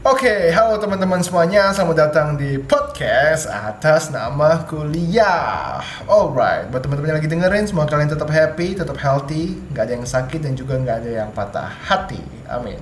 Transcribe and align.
Oke, 0.00 0.48
halo 0.56 0.80
teman-teman 0.80 1.20
semuanya, 1.20 1.76
selamat 1.76 2.08
datang 2.08 2.32
di 2.32 2.56
podcast 2.56 3.44
atas 3.44 4.08
nama 4.08 4.64
kuliah. 4.64 5.76
Alright, 6.08 6.72
buat 6.72 6.80
teman-teman 6.80 7.12
yang 7.12 7.18
lagi 7.20 7.28
dengerin, 7.28 7.68
semoga 7.68 7.92
kalian 7.92 8.08
tetap 8.08 8.32
happy, 8.32 8.72
tetap 8.72 8.96
healthy, 8.96 9.60
nggak 9.68 9.84
ada 9.84 9.92
yang 10.00 10.08
sakit 10.08 10.40
dan 10.40 10.56
juga 10.56 10.80
nggak 10.80 11.04
ada 11.04 11.10
yang 11.20 11.28
patah 11.36 11.68
hati. 11.84 12.16
Amin. 12.48 12.80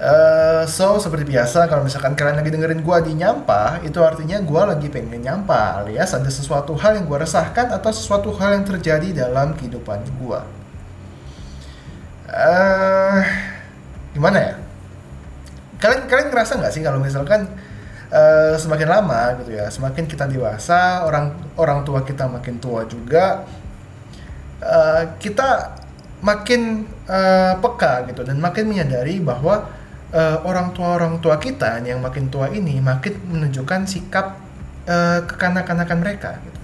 Uh, 0.00 0.64
so, 0.64 0.96
seperti 0.96 1.28
biasa, 1.28 1.68
kalau 1.68 1.84
misalkan 1.84 2.16
kalian 2.16 2.40
lagi 2.40 2.48
dengerin 2.48 2.80
gua 2.80 3.04
di 3.04 3.12
nyampa, 3.20 3.84
itu 3.84 4.00
artinya 4.00 4.40
gua 4.40 4.72
lagi 4.72 4.88
pengen 4.88 5.20
nyampa, 5.20 5.84
alias 5.84 6.16
ada 6.16 6.32
sesuatu 6.32 6.72
hal 6.80 6.96
yang 6.96 7.04
gua 7.04 7.28
resahkan 7.28 7.68
atau 7.68 7.92
sesuatu 7.92 8.32
hal 8.40 8.56
yang 8.56 8.64
terjadi 8.64 9.28
dalam 9.28 9.52
kehidupan 9.52 10.00
gua. 10.16 10.48
Uh, 12.24 13.20
gimana 14.16 14.40
ya? 14.40 14.53
Kalian 15.84 16.08
kalian 16.08 16.28
ngerasa 16.32 16.56
nggak 16.56 16.72
sih 16.72 16.80
kalau 16.80 16.96
misalkan 16.96 17.44
uh, 18.08 18.56
semakin 18.56 18.88
lama 18.88 19.36
gitu 19.44 19.52
ya 19.52 19.68
semakin 19.68 20.08
kita 20.08 20.24
dewasa 20.24 21.04
orang 21.04 21.36
orang 21.60 21.84
tua 21.84 22.00
kita 22.00 22.24
makin 22.24 22.56
tua 22.56 22.88
juga 22.88 23.44
uh, 24.64 25.04
kita 25.20 25.76
makin 26.24 26.88
uh, 27.04 27.60
peka 27.60 28.08
gitu 28.08 28.24
dan 28.24 28.40
makin 28.40 28.64
menyadari 28.72 29.20
bahwa 29.20 29.68
uh, 30.08 30.40
orang 30.48 30.72
tua 30.72 30.96
orang 30.96 31.20
tua 31.20 31.36
kita 31.36 31.84
yang 31.84 32.00
makin 32.00 32.32
tua 32.32 32.48
ini 32.48 32.80
makin 32.80 33.20
menunjukkan 33.28 33.84
sikap 33.84 34.40
uh, 34.88 35.20
kekanak-kanakan 35.28 35.98
mereka 36.00 36.40
gitu. 36.40 36.60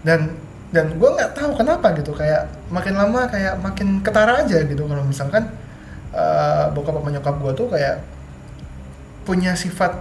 Dan 0.00 0.32
dan 0.70 0.96
gue 0.96 1.10
nggak 1.12 1.34
tahu 1.36 1.52
kenapa 1.58 1.92
gitu 1.98 2.14
kayak 2.14 2.46
makin 2.70 2.94
lama 2.94 3.26
kayak 3.26 3.58
makin 3.58 4.00
ketara 4.06 4.46
aja 4.46 4.62
gitu 4.64 4.86
kalau 4.86 5.02
misalkan 5.02 5.50
uh, 6.14 6.70
bokap 6.74 6.94
sama 6.98 7.10
nyokap 7.10 7.36
gue 7.38 7.52
tuh 7.54 7.68
kayak 7.70 7.96
punya 9.26 9.54
sifat 9.54 10.00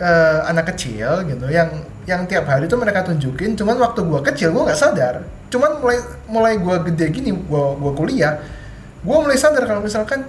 uh, 0.00 0.40
anak 0.48 0.74
kecil 0.74 1.24
gitu 1.28 1.46
yang 1.48 1.70
yang 2.08 2.26
tiap 2.26 2.48
hari 2.48 2.66
tuh 2.66 2.80
mereka 2.80 3.06
tunjukin. 3.06 3.54
Cuman 3.54 3.78
waktu 3.78 4.00
gue 4.02 4.20
kecil 4.32 4.50
gue 4.50 4.62
nggak 4.66 4.80
sadar. 4.80 5.22
Cuman 5.52 5.78
mulai 5.78 5.98
mulai 6.26 6.54
gue 6.58 6.76
gede 6.90 7.06
gini 7.12 7.30
gue 7.32 7.64
gue 7.78 7.92
kuliah 7.94 8.40
gue 9.00 9.16
mulai 9.16 9.38
sadar 9.38 9.64
kalau 9.64 9.80
misalkan 9.80 10.28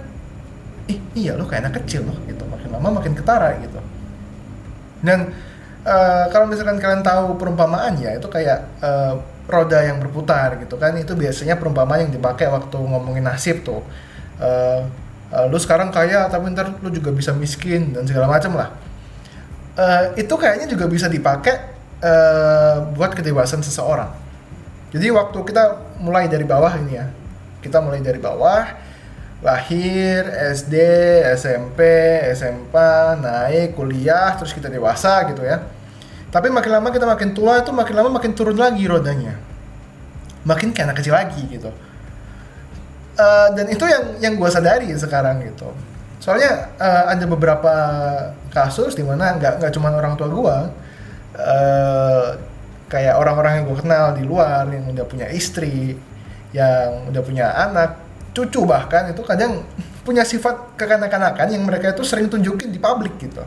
ih 0.88 0.96
iya 1.12 1.36
lo 1.36 1.44
kayak 1.44 1.68
anak 1.68 1.82
kecil 1.82 2.06
loh 2.06 2.16
gitu. 2.28 2.44
Makin 2.46 2.68
lama 2.72 2.88
makin 3.02 3.12
ketara 3.16 3.58
gitu. 3.60 3.80
Dan 5.02 5.34
uh, 5.82 6.24
kalau 6.30 6.46
misalkan 6.46 6.78
kalian 6.78 7.02
tahu 7.02 7.36
perumpamaan 7.36 7.98
ya 7.98 8.14
itu 8.14 8.28
kayak 8.30 8.70
uh, 8.80 9.18
roda 9.50 9.82
yang 9.82 9.98
berputar 9.98 10.56
gitu 10.62 10.78
kan. 10.78 10.94
Itu 10.96 11.18
biasanya 11.18 11.58
perumpamaan 11.58 12.08
yang 12.08 12.12
dipakai 12.14 12.46
waktu 12.48 12.78
ngomongin 12.78 13.26
nasib 13.26 13.66
tuh 13.66 13.82
uh, 14.42 15.46
lu 15.48 15.56
sekarang 15.56 15.88
kaya 15.88 16.28
tapi 16.28 16.52
ntar 16.52 16.76
lu 16.82 16.90
juga 16.92 17.08
bisa 17.14 17.32
miskin 17.32 17.94
dan 17.96 18.04
segala 18.04 18.28
macam 18.28 18.52
lah. 18.58 18.68
Uh, 19.72 20.12
itu 20.20 20.34
kayaknya 20.36 20.68
juga 20.68 20.84
bisa 20.84 21.08
dipakai 21.08 21.56
uh, 22.04 22.92
buat 22.92 23.16
kedewasaan 23.16 23.64
seseorang. 23.64 24.12
Jadi 24.92 25.08
waktu 25.08 25.38
kita 25.40 25.96
mulai 26.04 26.28
dari 26.28 26.44
bawah 26.44 26.76
ini 26.76 27.00
ya 27.00 27.08
kita 27.64 27.80
mulai 27.80 28.04
dari 28.04 28.20
bawah 28.20 28.66
lahir 29.42 30.26
SD 30.52 30.74
SMP 31.40 31.80
SMP 32.36 32.76
naik 33.22 33.72
kuliah 33.78 34.36
terus 34.36 34.52
kita 34.52 34.68
dewasa 34.68 35.24
gitu 35.32 35.40
ya. 35.46 35.64
Tapi 36.28 36.48
makin 36.48 36.80
lama 36.80 36.88
kita 36.92 37.08
makin 37.08 37.32
tua 37.32 37.60
itu 37.64 37.72
makin 37.72 37.94
lama 37.96 38.10
makin 38.20 38.36
turun 38.36 38.60
lagi 38.60 38.84
rodanya. 38.84 39.40
Makin 40.44 40.76
kayak 40.76 40.92
anak 40.92 40.96
kecil 41.00 41.14
lagi 41.16 41.42
gitu 41.48 41.72
uh, 43.22 43.48
dan 43.54 43.66
itu 43.70 43.84
yang 43.86 44.04
yang 44.18 44.34
gue 44.34 44.50
sadari 44.50 44.90
sekarang 44.98 45.38
gitu. 45.46 45.70
Soalnya 46.18 46.70
uh, 46.78 47.10
ada 47.10 47.24
beberapa 47.26 47.74
kasus 48.50 48.94
di 48.98 49.02
mana 49.06 49.38
nggak 49.38 49.62
nggak 49.62 49.72
cuma 49.74 49.90
orang 49.94 50.14
tua 50.18 50.28
gue 50.30 50.56
uh, 51.38 52.26
kayak 52.86 53.14
orang-orang 53.16 53.62
yang 53.62 53.64
gue 53.66 53.78
kenal 53.80 54.06
di 54.12 54.22
luar 54.22 54.68
yang 54.68 54.84
udah 54.92 55.06
punya 55.08 55.26
istri 55.32 55.96
yang 56.52 57.08
udah 57.08 57.22
punya 57.24 57.46
anak 57.56 57.96
cucu 58.36 58.64
bahkan 58.68 59.08
itu 59.08 59.24
kadang 59.24 59.64
punya 60.04 60.22
sifat 60.22 60.76
kekanak-kanakan 60.76 61.48
yang 61.52 61.64
mereka 61.64 61.96
itu 61.96 62.04
sering 62.04 62.28
tunjukin 62.28 62.70
di 62.70 62.78
publik 62.78 63.16
gitu. 63.22 63.42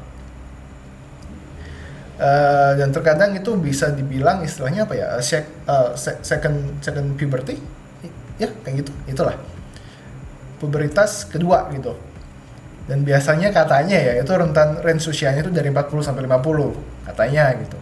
Uh, 2.16 2.72
dan 2.80 2.96
terkadang 2.96 3.36
itu 3.36 3.52
bisa 3.60 3.92
dibilang 3.92 4.40
istilahnya 4.40 4.88
apa 4.88 4.96
ya 4.96 5.20
sek, 5.20 5.68
uh, 5.68 5.92
second 6.00 6.80
second 6.80 7.12
puberty? 7.20 7.60
Ya 8.40 8.48
kayak 8.64 8.84
gitu 8.88 8.92
itulah 9.08 9.36
puberitas 10.66 11.30
kedua 11.30 11.70
gitu. 11.70 11.94
Dan 12.86 13.02
biasanya 13.06 13.50
katanya 13.50 13.98
ya 13.98 14.14
itu 14.22 14.30
rentan 14.34 14.82
range 14.82 15.10
usianya 15.10 15.42
itu 15.46 15.54
dari 15.54 15.70
40 15.70 16.06
sampai 16.06 16.26
50 16.26 17.10
katanya 17.10 17.54
gitu. 17.62 17.78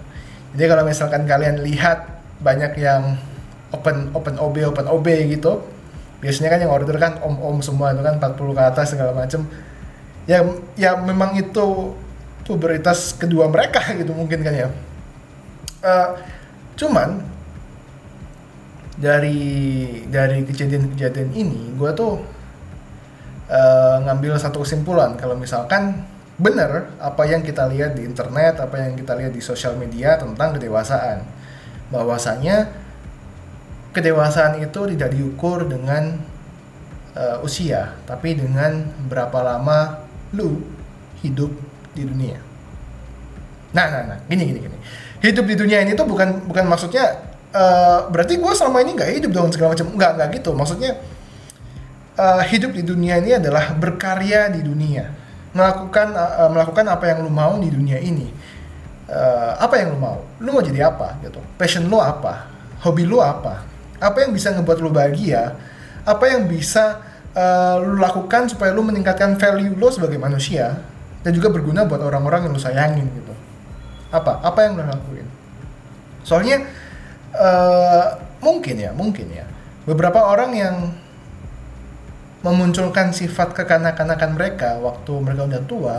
Jadi 0.55 0.63
kalau 0.69 0.83
misalkan 0.83 1.23
kalian 1.23 1.63
lihat 1.63 2.23
banyak 2.43 2.75
yang 2.79 3.19
open 3.71 4.11
open 4.15 4.35
OB 4.39 4.55
open 4.69 4.85
OB 4.87 5.07
gitu, 5.31 5.63
biasanya 6.23 6.55
kan 6.55 6.59
yang 6.63 6.71
order 6.71 6.95
kan 6.99 7.19
om-om 7.19 7.59
semua 7.59 7.91
itu 7.91 8.03
kan 8.05 8.15
40 8.19 8.55
ke 8.55 8.63
atas 8.63 8.87
segala 8.95 9.11
macem. 9.11 9.43
Ya 10.23 10.39
ya 10.79 10.95
memang 10.99 11.35
itu 11.35 11.95
puberitas 12.47 13.15
kedua 13.15 13.51
mereka 13.51 13.83
gitu 13.99 14.15
mungkin 14.15 14.39
kan 14.39 14.53
ya. 14.55 14.67
Uh, 15.83 16.15
cuman 16.79 17.19
dari 18.95 19.41
dari 20.07 20.45
kejadian-kejadian 20.47 21.33
ini 21.33 21.75
gue 21.75 21.91
tuh 21.91 22.23
uh, 23.49 23.97
ngambil 24.03 24.39
satu 24.39 24.63
kesimpulan 24.63 25.15
kalau 25.19 25.35
misalkan 25.35 26.05
benar 26.37 26.97
apa 26.97 27.23
yang 27.29 27.45
kita 27.45 27.69
lihat 27.69 27.93
di 27.93 28.03
internet, 28.03 28.57
apa 28.57 28.75
yang 28.81 28.97
kita 28.97 29.13
lihat 29.13 29.31
di 29.33 29.41
sosial 29.41 29.77
media 29.77 30.17
tentang 30.17 30.57
kedewasaan. 30.57 31.21
Bahwasanya 31.93 32.73
kedewasaan 33.93 34.57
itu 34.57 34.81
tidak 34.97 35.13
diukur 35.13 35.69
dengan 35.69 36.17
uh, 37.13 37.45
usia, 37.45 37.93
tapi 38.09 38.33
dengan 38.33 38.89
berapa 39.05 39.39
lama 39.45 40.01
lu 40.33 40.57
hidup 41.21 41.53
di 41.93 42.03
dunia. 42.09 42.41
Nah, 43.73 43.85
nah, 43.89 44.01
nah, 44.05 44.19
gini, 44.25 44.49
gini, 44.49 44.59
gini. 44.65 44.77
Hidup 45.21 45.45
di 45.45 45.55
dunia 45.55 45.81
ini 45.85 45.93
tuh 45.93 46.09
bukan 46.09 46.49
bukan 46.49 46.65
maksudnya 46.67 47.21
uh, 47.53 48.09
berarti 48.09 48.37
gue 48.41 48.53
selama 48.53 48.81
ini 48.83 48.97
nggak 48.97 49.09
hidup 49.21 49.31
dong 49.33 49.53
segala 49.53 49.77
macam. 49.77 49.87
Nggak, 49.93 50.11
nggak 50.17 50.29
gitu. 50.41 50.51
Maksudnya 50.57 50.91
uh, 52.17 52.43
hidup 52.45 52.73
di 52.73 52.83
dunia 52.85 53.17
ini 53.21 53.37
adalah 53.37 53.73
berkarya 53.77 54.51
di 54.53 54.61
dunia. 54.61 55.09
Melakukan 55.53 56.17
uh, 56.17 56.49
melakukan 56.49 56.85
apa 56.89 57.05
yang 57.13 57.25
lu 57.25 57.31
mau 57.31 57.57
di 57.61 57.69
dunia 57.69 58.01
ini. 58.01 58.29
Uh, 59.05 59.53
apa 59.59 59.77
yang 59.77 59.93
lu 59.93 59.99
mau? 59.99 60.25
Lu 60.41 60.49
mau 60.53 60.63
jadi 60.63 60.89
apa 60.89 61.21
gitu? 61.21 61.37
Passion 61.57 61.85
lu 61.85 62.01
apa? 62.01 62.49
Hobi 62.81 63.05
lu 63.05 63.21
apa? 63.21 63.61
Apa 64.01 64.25
yang 64.25 64.33
bisa 64.33 64.51
ngebuat 64.51 64.77
lu 64.81 64.89
bahagia? 64.89 65.55
Apa 66.03 66.33
yang 66.33 66.49
bisa 66.49 66.99
uh, 67.37 67.77
lu 67.79 68.01
lakukan 68.01 68.49
supaya 68.49 68.73
lu 68.73 68.83
meningkatkan 68.83 69.37
value 69.37 69.77
lu 69.77 69.87
sebagai 69.93 70.17
manusia 70.17 70.81
dan 71.23 71.31
juga 71.31 71.47
berguna 71.53 71.87
buat 71.87 72.01
orang-orang 72.01 72.49
yang 72.49 72.53
lu 72.57 72.61
sayangin 72.61 73.07
gitu? 73.13 73.33
Apa? 74.09 74.41
Apa 74.41 74.59
yang 74.65 74.81
lu 74.81 74.83
lakuin? 74.83 75.27
Soalnya 76.25 76.65
uh, 77.37 78.17
mungkin 78.41 78.75
ya 78.79 78.91
mungkin 78.95 79.29
ya. 79.29 79.45
Beberapa 79.83 80.23
orang 80.23 80.51
yang 80.55 80.75
memunculkan 82.43 83.15
sifat 83.15 83.55
kekanak-kanakan 83.55 84.35
mereka 84.35 84.75
waktu 84.83 85.13
mereka 85.23 85.47
udah 85.47 85.61
tua 85.63 85.97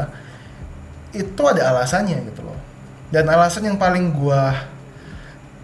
itu 1.16 1.42
ada 1.48 1.72
alasannya 1.72 2.20
gitu 2.30 2.44
loh. 2.44 2.58
Dan 3.08 3.26
alasan 3.30 3.64
yang 3.64 3.80
paling 3.80 4.12
gua 4.12 4.52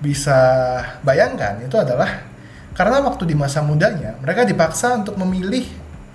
bisa 0.01 0.41
bayangkan 1.05 1.61
itu 1.61 1.77
adalah 1.77 2.25
karena 2.73 3.05
waktu 3.05 3.29
di 3.29 3.37
masa 3.37 3.61
mudanya 3.61 4.17
mereka 4.25 4.49
dipaksa 4.49 4.97
untuk 5.05 5.21
memilih 5.21 5.69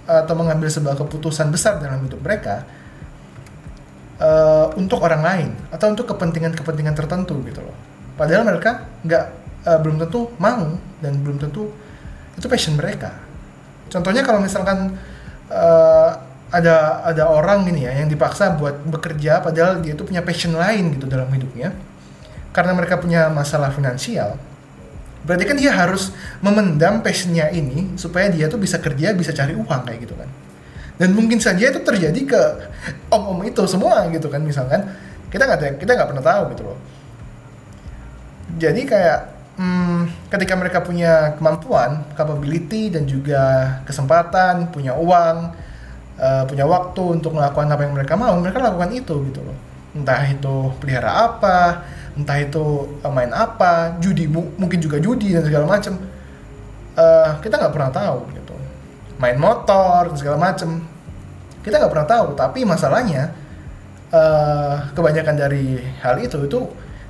atau 0.09 0.33
mengambil 0.33 0.69
sebuah 0.69 0.97
keputusan 0.97 1.53
besar 1.53 1.77
dalam 1.77 2.01
hidup 2.01 2.17
mereka 2.21 2.65
uh, 4.17 4.73
untuk 4.73 5.01
orang 5.05 5.21
lain 5.21 5.49
atau 5.69 5.93
untuk 5.93 6.09
kepentingan-kepentingan 6.09 6.97
tertentu 6.97 7.37
gitu 7.45 7.61
loh. 7.61 7.77
Padahal 8.17 8.41
mereka 8.47 8.85
nggak 9.05 9.25
uh, 9.65 9.79
belum 9.81 10.01
tentu 10.01 10.33
mau 10.41 10.77
dan 11.01 11.13
belum 11.21 11.37
tentu 11.37 11.69
itu 12.37 12.45
passion 12.49 12.73
mereka 12.77 13.24
Contohnya 13.89 14.25
kalau 14.25 14.41
misalkan 14.41 14.97
uh, 15.49 16.09
ada 16.53 17.03
ada 17.03 17.23
orang 17.27 17.67
gini 17.67 17.83
ya 17.83 17.93
yang 17.99 18.07
dipaksa 18.07 18.55
buat 18.55 18.79
bekerja 18.87 19.43
padahal 19.43 19.81
dia 19.83 19.97
itu 19.97 20.03
punya 20.05 20.23
passion 20.23 20.55
lain 20.55 20.95
gitu 20.95 21.05
dalam 21.09 21.27
hidupnya. 21.31 21.73
Karena 22.55 22.71
mereka 22.71 22.95
punya 23.01 23.27
masalah 23.27 23.69
finansial. 23.73 24.39
Berarti 25.25 25.43
kan 25.43 25.57
dia 25.57 25.73
harus 25.73 26.13
memendam 26.39 27.01
passionnya 27.01 27.49
ini 27.49 27.97
supaya 27.97 28.29
dia 28.29 28.45
tuh 28.45 28.61
bisa 28.61 28.77
kerja, 28.77 29.11
bisa 29.11 29.33
cari 29.33 29.57
uang 29.57 29.81
kayak 29.83 29.99
gitu 30.05 30.15
kan. 30.15 30.29
Dan 30.95 31.11
mungkin 31.11 31.43
saja 31.43 31.67
itu 31.67 31.81
terjadi 31.83 32.21
ke 32.23 32.41
om-om 33.11 33.43
itu 33.43 33.59
semua 33.67 34.07
gitu 34.15 34.31
kan 34.31 34.39
misalkan 34.39 34.87
kita 35.27 35.43
nggak 35.43 35.83
kita 35.83 35.91
nggak 35.91 36.09
pernah 36.15 36.23
tahu 36.23 36.43
gitu 36.55 36.63
loh. 36.63 36.79
Jadi 38.55 38.87
kayak 38.87 39.34
hmm, 39.59 40.29
ketika 40.31 40.53
mereka 40.55 40.79
punya 40.83 41.35
kemampuan, 41.39 42.03
capability 42.15 42.91
dan 42.91 43.07
juga 43.07 43.77
kesempatan, 43.87 44.71
punya 44.71 44.95
uang, 44.95 45.55
uh, 46.19 46.43
punya 46.47 46.65
waktu 46.67 47.03
untuk 47.19 47.35
melakukan 47.35 47.71
apa 47.71 47.81
yang 47.83 47.93
mereka 47.95 48.13
mau 48.15 48.35
mereka 48.39 48.63
lakukan 48.63 48.91
itu 48.91 49.15
gitu 49.31 49.39
loh. 49.43 49.57
Entah 49.95 50.27
itu 50.27 50.55
pelihara 50.79 51.11
apa 51.31 51.87
entah 52.15 52.39
itu 52.39 52.95
uh, 53.03 53.11
main 53.11 53.31
apa 53.35 53.99
judi 53.99 54.27
mu 54.27 54.47
mungkin 54.55 54.79
juga 54.79 54.99
judi 55.03 55.35
dan 55.35 55.43
segala 55.43 55.67
macam 55.67 55.99
uh, 56.95 57.39
kita 57.43 57.59
nggak 57.59 57.73
pernah 57.75 57.91
tahu 57.91 58.19
gitu. 58.35 58.55
Main 59.19 59.39
motor 59.39 60.11
dan 60.11 60.17
segala 60.19 60.37
macam 60.39 60.83
kita 61.63 61.79
nggak 61.79 61.91
pernah 61.91 62.07
tahu 62.07 62.27
tapi 62.35 62.63
masalahnya 62.63 63.31
uh, 64.11 64.91
kebanyakan 64.95 65.35
dari 65.35 65.79
hal 66.03 66.19
itu 66.19 66.47
itu 66.47 66.59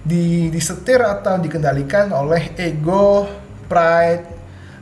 di 0.06 0.54
disetir 0.54 1.02
atau 1.02 1.42
dikendalikan 1.42 2.14
oleh 2.14 2.54
ego 2.62 3.26
pride 3.66 4.26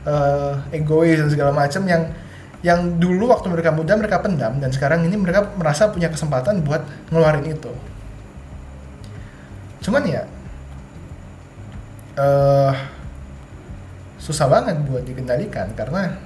uh, 0.04 0.60
egois 0.68 1.16
dan 1.16 1.32
segala 1.32 1.50
macam 1.50 1.80
yang 1.88 2.12
yang 2.60 3.00
dulu 3.00 3.32
waktu 3.32 3.48
mereka 3.48 3.72
muda 3.72 3.96
mereka 3.96 4.20
pendam 4.20 4.60
dan 4.60 4.68
sekarang 4.68 5.04
ini 5.04 5.16
mereka 5.16 5.48
merasa 5.56 5.88
punya 5.88 6.12
kesempatan 6.12 6.60
buat 6.60 6.84
ngeluarin 7.08 7.44
itu. 7.44 7.72
Cuman 9.84 10.04
ya 10.04 10.28
uh, 12.20 12.72
susah 14.20 14.48
banget 14.48 14.80
buat 14.88 15.04
dikendalikan 15.04 15.72
karena 15.76 16.20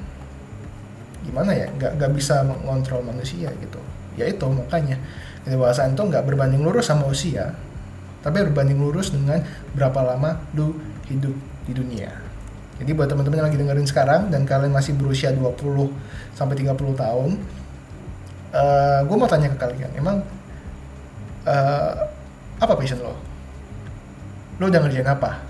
gimana 1.27 1.55
ya 1.55 1.67
nggak 1.75 2.03
nggak 2.03 2.13
bisa 2.19 2.43
mengontrol 2.47 3.03
manusia 3.03 3.51
gitu. 3.63 3.79
Ya 4.19 4.27
itu 4.27 4.47
makanya 4.51 4.99
kedewasaan 5.47 5.95
itu 5.95 6.03
nggak 6.03 6.27
berbanding 6.27 6.63
lurus 6.67 6.91
sama 6.91 7.07
usia 7.07 7.55
tapi 8.29 8.45
berbanding 8.53 8.77
lurus 8.77 9.09
dengan 9.09 9.41
berapa 9.73 10.05
lama 10.05 10.37
lu 10.53 10.77
hidup 11.09 11.33
di 11.65 11.73
dunia 11.73 12.29
jadi 12.79 12.95
buat 12.95 13.11
teman-teman 13.11 13.43
yang 13.43 13.47
lagi 13.51 13.59
dengerin 13.59 13.89
sekarang 13.91 14.23
dan 14.31 14.47
kalian 14.47 14.71
masih 14.71 14.95
berusia 14.95 15.35
20 15.35 15.91
sampai 16.39 16.55
30 16.55 16.79
tahun, 16.95 17.31
uh, 18.55 18.59
eh, 18.59 19.01
gue 19.03 19.17
mau 19.19 19.27
tanya 19.27 19.51
ke 19.51 19.59
kalian, 19.59 19.91
emang 19.99 20.23
uh, 21.43 21.93
apa 22.63 22.73
passion 22.79 23.03
lo? 23.03 23.19
Lo 24.63 24.71
udah 24.71 24.79
ngerjain 24.79 25.11
apa? 25.11 25.43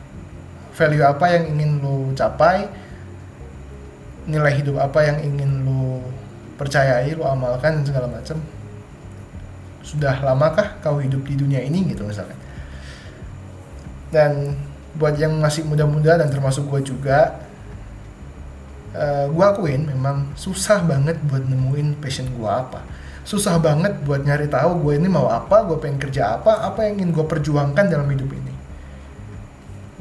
Value 0.72 1.04
apa 1.04 1.26
yang 1.36 1.44
ingin 1.52 1.70
lo 1.84 2.16
capai? 2.16 2.64
Nilai 4.25 4.52
hidup 4.60 4.80
apa 4.80 5.04
yang 5.04 5.20
ingin 5.20 5.69
lo 5.69 6.00
percayai, 6.56 7.12
lo 7.12 7.28
amalkan 7.28 7.84
segala 7.84 8.08
macam? 8.08 8.40
Sudah 9.84 10.16
lamakah 10.25 10.80
kau 10.80 10.96
hidup 10.96 11.28
di 11.28 11.36
dunia 11.36 11.60
ini 11.60 11.92
gitu 11.92 12.08
misalnya? 12.08 12.36
Dan 14.08 14.56
buat 14.96 15.14
yang 15.14 15.37
masih 15.38 15.62
muda-muda 15.69 16.19
dan 16.19 16.28
termasuk 16.32 16.66
gue 16.66 16.90
juga 16.90 17.38
uh, 18.96 18.99
eh, 18.99 19.26
gue 19.31 19.44
akuin 19.44 19.87
memang 19.87 20.32
susah 20.34 20.82
banget 20.82 21.20
buat 21.28 21.44
nemuin 21.44 22.00
passion 22.00 22.26
gue 22.32 22.50
apa. 22.50 22.82
Susah 23.28 23.60
banget 23.60 24.00
buat 24.02 24.25
nyari 24.25 24.49
tahu 24.49 24.88
gue 24.88 24.94
ini 24.96 25.06
mau 25.06 25.28
apa 25.28 25.69
gue 25.69 25.76
pengen 25.76 26.00
kerja 26.00 26.40
apa 26.40 26.64
apa 26.64 26.88
yang 26.88 27.05
ingin 27.05 27.10
gue 27.12 27.25
perjuangkan 27.28 27.87
dalam 27.87 28.08
hidup 28.08 28.31
ini. 28.32 28.55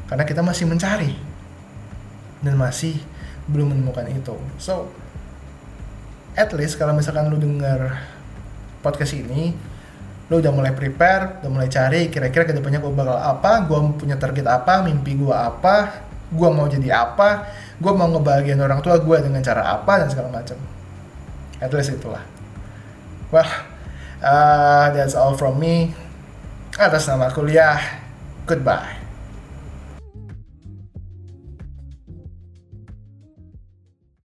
Karena 0.08 0.24
kita 0.24 0.40
masih 0.40 0.64
mencari 0.64 1.12
dan 2.40 2.56
masih 2.56 2.96
belum 3.48 3.76
menemukan 3.76 4.08
itu. 4.08 4.36
So 4.56 4.88
at 6.38 6.48
least 6.56 6.80
kalau 6.80 6.96
misalkan 6.96 7.28
lu 7.28 7.36
denger 7.36 7.98
podcast 8.80 9.12
ini 9.18 9.52
lo 10.28 10.44
udah 10.44 10.52
mulai 10.52 10.76
prepare, 10.76 11.40
udah 11.40 11.50
mulai 11.50 11.68
cari 11.72 12.12
kira-kira 12.12 12.44
ke 12.44 12.52
depannya 12.52 12.84
gue 12.84 12.92
bakal 12.92 13.16
apa, 13.16 13.64
gue 13.64 13.78
punya 13.96 14.20
target 14.20 14.44
apa, 14.44 14.84
mimpi 14.84 15.16
gue 15.16 15.32
apa, 15.32 16.04
gue 16.28 16.48
mau 16.52 16.68
jadi 16.68 16.88
apa, 16.92 17.48
gue 17.80 17.92
mau 17.96 18.12
ngebahagiain 18.12 18.60
orang 18.60 18.84
tua 18.84 19.00
gue 19.00 19.16
dengan 19.24 19.40
cara 19.40 19.72
apa 19.72 20.04
dan 20.04 20.08
segala 20.12 20.28
macam. 20.28 20.60
At 21.58 21.72
least 21.72 21.96
itulah. 21.96 22.22
Well, 23.32 23.48
uh, 24.20 24.92
that's 24.92 25.16
all 25.16 25.32
from 25.32 25.56
me. 25.56 25.96
Atas 26.76 27.08
nama 27.08 27.32
kuliah, 27.32 27.80
goodbye. 28.44 28.97